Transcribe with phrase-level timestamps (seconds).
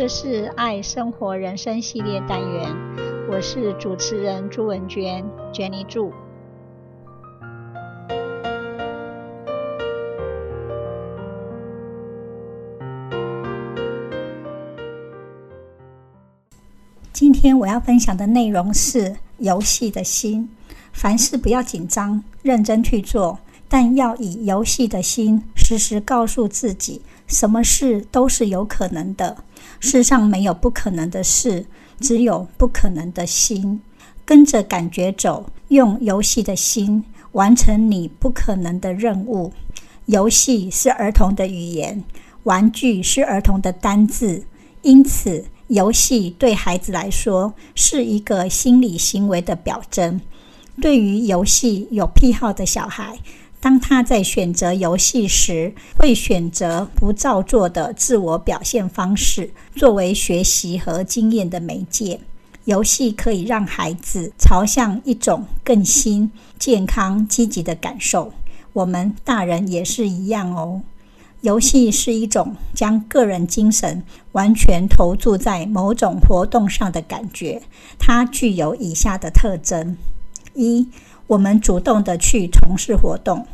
[0.00, 2.74] 这是爱生活人生系列单元，
[3.30, 5.22] 我是主持人朱文娟
[5.52, 6.10] ，Jenny 祝。
[17.12, 20.48] 今天我要分享的内容是游戏的心。
[20.94, 23.38] 凡事不要紧张，认真去做，
[23.72, 29.44] 但要以游戏的心，时时告诉自己，什么事都是有可能的。
[29.78, 31.66] 世上没有不可能的事，
[32.00, 33.80] 只有不可能的心。
[34.24, 39.52] 跟着感觉走，用游戏的心完成你不可能的任务。
[40.06, 42.02] 游戏是儿童的语言，
[42.42, 44.42] 玩具是儿童的单字，
[44.82, 50.20] 因此，游戏对孩子来说是一个心理行为的表征。
[50.80, 53.18] 对于游戏有癖好的小孩，
[53.60, 62.18] 当他在选择游戏时，会选择不照做的自我表现方式作为学习和经验的媒介。
[62.64, 68.32] 游戏可以让孩子朝向一种更新、健康、积极的感受。
[68.72, 70.80] 我们大人也是一样哦。
[71.40, 77.62] 游戏是一种将个人精神完全投注在某种活动上的感觉。
[77.98, 79.96] 它具有以下的特征。
[80.54, 80.86] 一，
[81.30, 83.44] 我们主动的去从事活动；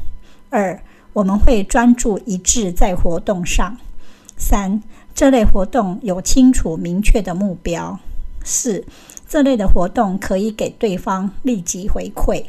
[0.49, 0.83] 二，
[1.13, 3.77] 我们会专注一致在活动上；
[4.39, 4.83] 三，
[5.15, 7.99] 这类活动有清楚明确的目标；
[8.43, 8.83] 四，
[9.29, 12.47] 这类的活动可以给对方立即回馈；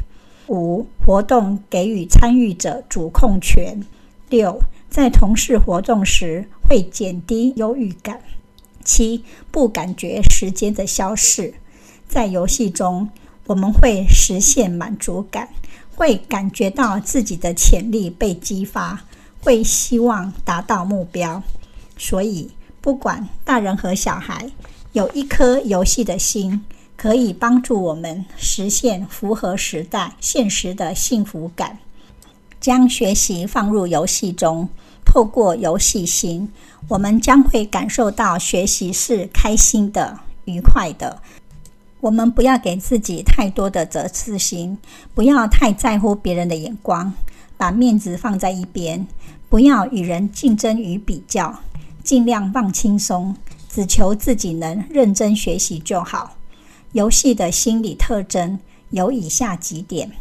[0.47, 3.81] 五，活动给予参与者主控权；
[4.30, 4.58] 六，
[4.89, 8.16] 在从事活动时会减低忧郁感；
[8.85, 11.53] 七，不感觉时间的消逝，
[12.07, 13.09] 在游戏中。
[13.47, 15.47] 我们会实现满足感，
[15.96, 19.02] 会感觉到自己的潜力被激发，
[19.41, 21.41] 会希望达到目标。
[21.97, 24.52] 所以，不管大人和小孩，
[24.91, 26.62] 有一颗游戏的心，
[26.97, 31.79] 可以帮助我们实现符合时代现实的幸福感。
[32.59, 34.68] 将学习放入游戏中，
[35.06, 36.52] 透过游戏心，
[36.90, 41.22] 我们将会感受到学习是开心的、愉快的。
[42.00, 44.78] 我们不要给自己太多的责任心，
[45.16, 47.12] 不要太在乎别人的眼光，
[47.58, 49.08] 把面子放在一边，
[49.50, 51.59] 不要与人竞争与比较，
[52.03, 53.35] 尽量放轻松，
[53.68, 56.35] 只求自己能认真学习就好。
[56.91, 58.59] 游戏的心理特征
[58.91, 60.12] 有以下几点：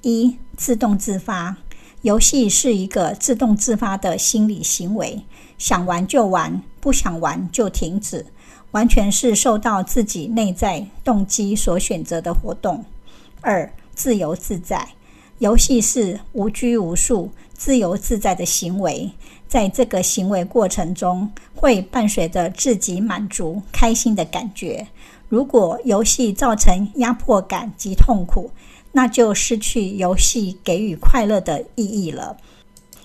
[0.00, 1.54] 一、自动自发，
[2.02, 5.22] 游戏是一个自动自发的心理行为，
[5.58, 8.24] 想玩就玩，不想玩就停止。
[8.72, 12.84] 完全是受到自己内在动机所选择的活动。
[13.40, 14.88] 二、自由自在，
[15.38, 19.10] 游戏是无拘无束、自由自在的行为，
[19.46, 24.86] 在这个行为过程中会伴随着自己满足、开心的感觉。
[25.28, 28.50] 如果游戏造成压迫感及痛苦，
[28.92, 32.36] 那就失去游戏给予快乐的意义了。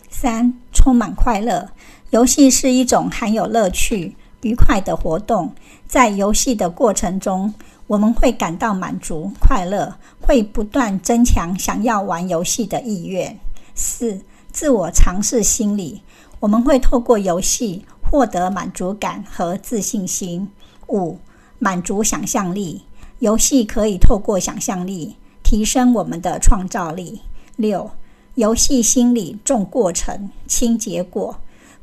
[0.10, 1.70] 三、充满快乐，
[2.12, 4.16] 游戏是一种含有乐趣。
[4.44, 5.52] 愉快的活动，
[5.88, 7.54] 在游戏的过程中，
[7.88, 13.38] 我们会感到满足、快乐，会不断增强想要玩游戏的意愿。
[13.74, 14.22] 四、
[14.52, 16.02] 自我尝试心理，
[16.40, 20.48] 我们会透过游戏获得满足感和自信心。
[20.88, 21.18] 五、
[21.58, 22.84] 满足想象力，
[23.20, 27.22] 游戏可以透过想象力提升我们的创造力。
[27.56, 27.90] 六、
[28.36, 31.40] 游戏心理重过程轻结果。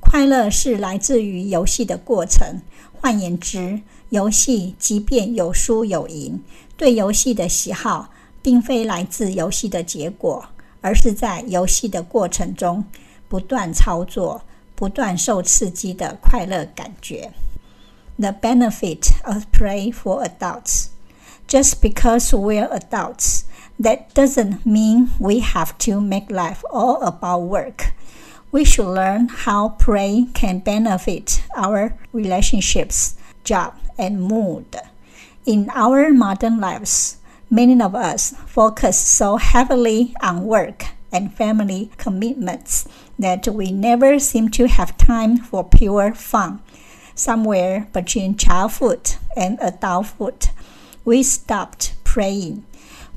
[0.10, 2.62] 快乐是来自于游戏的过程。
[2.94, 6.44] 换言之，游戏即便有输有赢，
[6.78, 8.10] 对游戏的喜好
[8.42, 10.46] 并非来自游戏的结果，
[10.82, 12.84] 而是在游戏的过程中
[13.28, 14.42] 不断操作、
[14.76, 17.32] 不断受刺激的快乐感觉。
[18.18, 20.88] The benefit of play for adults.
[21.48, 23.42] Just because we're adults,
[23.80, 27.94] that doesn't mean we have to make life all about work.
[28.53, 34.75] We should learn how play can benefit our relationships, job, and mood.
[35.47, 37.19] In our modern lives,
[37.49, 42.89] many of us focus so heavily on work and family commitments
[43.19, 46.61] that we never seem to have time for pure fun.
[47.15, 50.49] Somewhere between childhood and adulthood,
[51.05, 52.65] we stopped praying.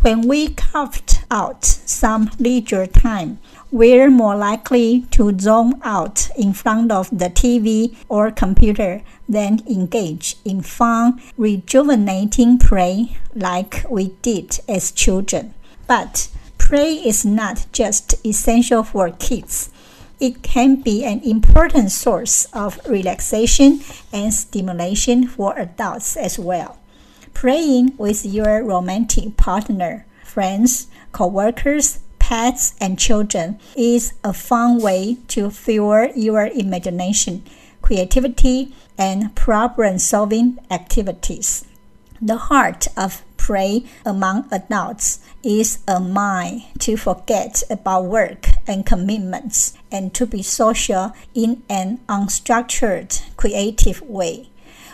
[0.02, 3.40] When we carved out some leisure time,
[3.74, 10.36] we're more likely to zone out in front of the TV or computer than engage
[10.46, 15.56] in fun, rejuvenating play like we did as children.
[15.88, 16.30] But
[16.60, 19.72] play is not just essential for kids.
[20.20, 23.82] it can be an important source of relaxation
[24.14, 26.78] and stimulation for adults as well.
[27.34, 35.52] Praying with your romantic partner, friends, co-workers, pets, and children is a fun way to
[35.52, 37.44] fuel your imagination,
[37.82, 41.66] creativity, and problem solving activities.
[42.22, 49.74] The heart of pray among adults is a mind to forget about work and commitments
[49.92, 54.48] and to be social in an unstructured, creative way.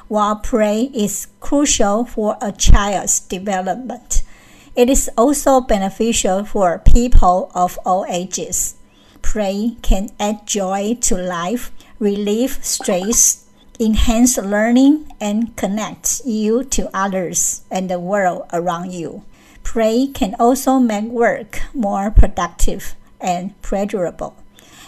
[0.08, 4.24] While pray is crucial for a child's development,
[4.80, 8.78] it is also beneficial for people of all ages.
[9.22, 13.46] Pray can add joy to life, relieve stress,
[13.78, 19.22] enhance learning, and connect you to others and the world around you.
[19.64, 24.34] Pray can also make work more productive and pleasurable.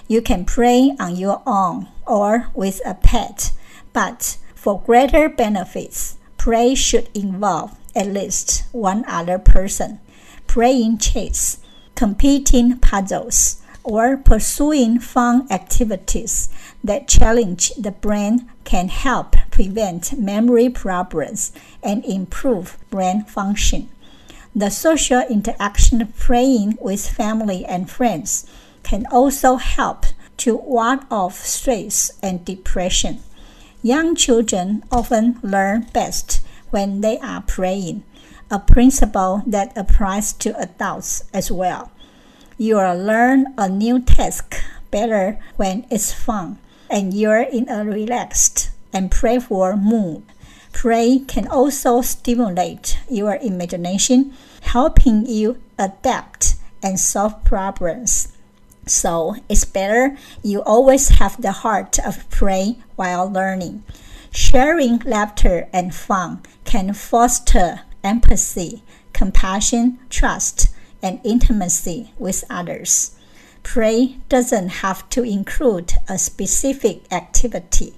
[0.08, 3.52] You can pray on your own or with a pet,
[3.92, 10.00] but for greater benefits, pray should involve at least one other person.
[10.48, 11.60] Playing chess,
[11.96, 16.50] competing puzzles, or pursuing fun activities
[16.84, 21.52] that challenge the brain can help prevent memory problems
[21.82, 23.90] and improve brain function.
[24.56, 28.46] The social interaction of playing with family and friends
[28.84, 30.06] can also help
[30.38, 33.22] to ward off stress and depression.
[33.82, 36.41] Young children often learn best
[36.72, 38.04] when they are praying,
[38.50, 41.92] a principle that applies to adults as well.
[42.58, 44.56] You'll learn a new task
[44.92, 46.60] better when it's fun
[46.90, 50.24] and you're in a relaxed and playful mood.
[50.74, 58.28] Play can also stimulate your imagination, helping you adapt and solve problems.
[58.86, 63.84] So it's better you always have the heart of play while learning.
[64.34, 68.82] Sharing laughter and fun can foster empathy,
[69.12, 70.70] compassion, trust,
[71.04, 73.12] and intimacy with others.
[73.64, 77.94] Play doesn't have to include a specific activity.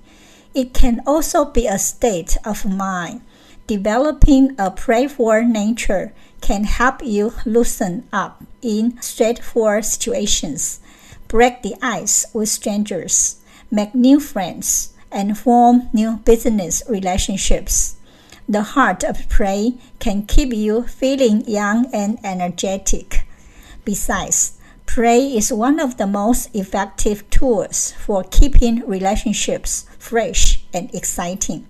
[0.55, 3.21] It can also be a state of mind.
[3.67, 10.79] Developing a playful nature can help you loosen up in straightforward situations,
[11.27, 13.39] break the ice with strangers,
[13.69, 17.95] make new friends, and form new business relationships.
[18.49, 23.25] The heart of play can keep you feeling young and energetic.
[23.85, 31.65] Besides, Play is one of the most effective tools for keeping relationships fresh and exciting.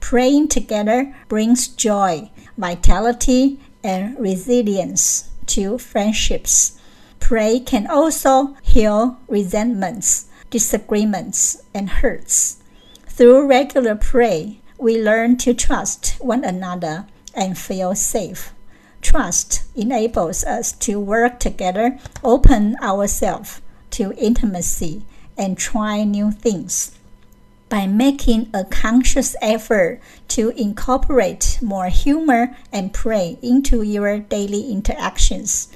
[0.00, 6.76] Praying together brings joy, vitality, and resilience to friendships.
[7.20, 12.56] Play can also heal resentments, disagreements, and hurts.
[13.16, 18.52] Through regular play, we learn to trust one another and feel safe.
[19.00, 25.06] Trust enables us to work together, open ourselves to intimacy,
[25.38, 26.92] and try new things.
[27.70, 35.68] By making a conscious effort to incorporate more humor and play into your daily interactions,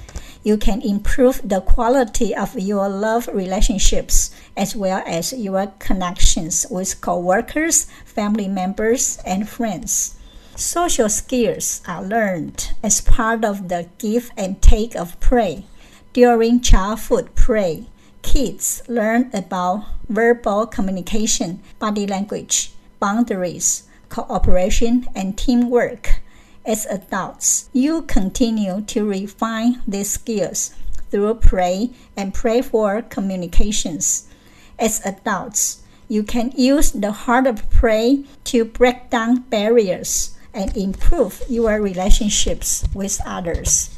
[0.43, 6.99] you can improve the quality of your love relationships as well as your connections with
[7.01, 10.15] coworkers, family members, and friends.
[10.55, 15.65] Social skills are learned as part of the give and take of play.
[16.13, 17.87] During childhood play,
[18.21, 26.20] kids learn about verbal communication, body language, boundaries, cooperation, and teamwork.
[26.63, 30.71] As adults, you continue to refine these skills
[31.09, 34.27] through play and playful communications.
[34.77, 41.41] As adults, you can use the heart of play to break down barriers and improve
[41.49, 43.97] your relationships with others.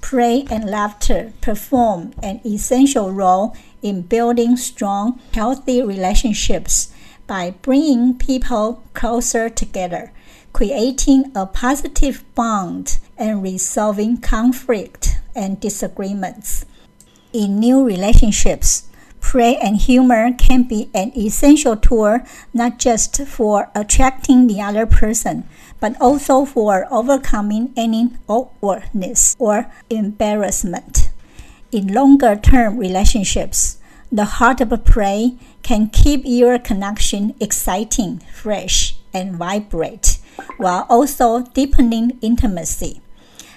[0.00, 6.92] Play and laughter perform an essential role in building strong, healthy relationships
[7.28, 10.10] by bringing people closer together,
[10.52, 16.66] creating a positive bond, and resolving conflict and disagreements.
[17.32, 18.88] In new relationships,
[19.22, 22.20] Play and humor can be an essential tool
[22.52, 25.48] not just for attracting the other person,
[25.80, 31.08] but also for overcoming any awkwardness or embarrassment.
[31.70, 33.78] In longer term relationships,
[34.10, 40.11] the heart of play can keep your connection exciting, fresh, and vibrant,
[40.56, 43.00] while also deepening intimacy.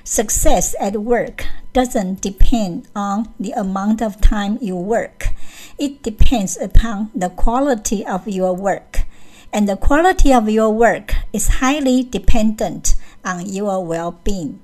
[0.03, 5.35] Success at work doesn't depend on the amount of time you work
[5.77, 9.03] It depends upon the quality of your work,
[9.51, 14.61] and the quality of your work is highly dependent on your well being.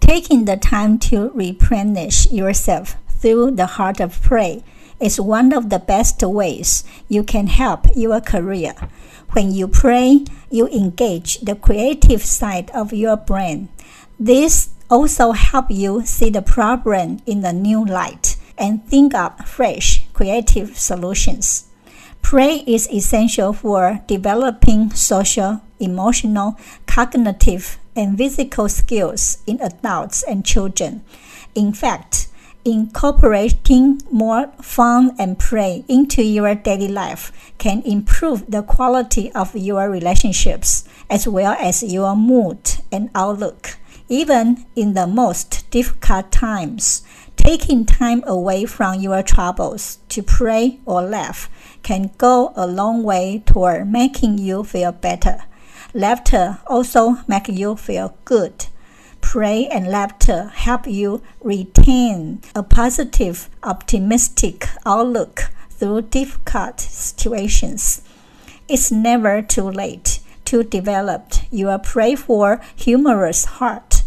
[0.00, 4.62] Taking the time to replenish yourself through the heart of prayer
[5.00, 8.74] is one of the best ways you can help your career.
[9.32, 13.68] When you pray, you engage the creative side of your brain.
[14.18, 20.04] This also help you see the problem in a new light and think up fresh
[20.12, 21.66] creative solutions.
[22.22, 31.02] Play is essential for developing social, emotional, cognitive, and physical skills in adults and children.
[31.54, 32.19] In fact,
[32.64, 39.90] incorporating more fun and play into your daily life can improve the quality of your
[39.90, 42.58] relationships as well as your mood
[42.92, 43.78] and outlook.
[44.08, 47.02] Even in the most difficult times,
[47.36, 51.48] taking time away from your troubles to pray or laugh
[51.82, 55.38] can go a long way toward making you feel better.
[55.94, 58.66] Laughter also makes you feel good.
[59.32, 68.02] Pray and laughter help you retain a positive, optimistic outlook through difficult situations.
[68.66, 74.02] It's never too late to develop your playful, humorous heart.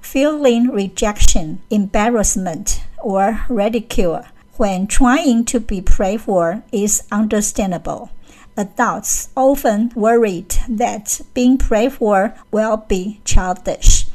[0.00, 4.24] Feeling rejection, embarrassment, or ridicule
[4.56, 8.10] when trying to be playful is understandable.
[8.56, 14.06] Adults often worried that being playful will be childish.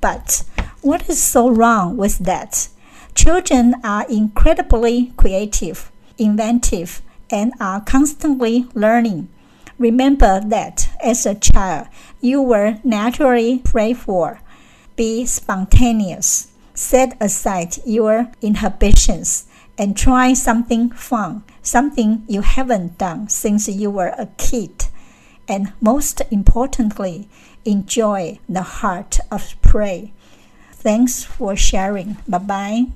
[0.00, 0.44] But
[0.82, 2.68] what is so wrong with that?
[3.14, 9.28] Children are incredibly creative, inventive, and are constantly learning.
[9.78, 11.88] Remember that as a child,
[12.20, 14.38] you were naturally playful.
[14.96, 16.48] Be spontaneous.
[16.74, 19.46] Set aside your inhibitions
[19.78, 24.86] and try something fun, something you haven't done since you were a kid.
[25.48, 27.28] And most importantly,
[27.66, 30.12] enjoy the heart of pray.
[30.72, 32.16] Thanks for sharing.
[32.26, 32.86] Bye bye.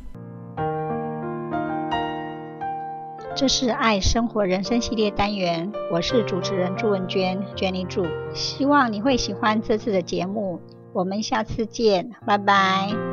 [3.34, 10.60] 这是爱生活人生系列单元，我是主持人朱文娟，Jenny 祝，希望你会喜欢这次的节目，
[10.92, 13.09] 我们下次见，拜拜。